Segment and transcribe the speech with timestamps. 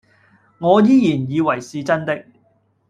[0.57, 2.25] 我依然以為是真的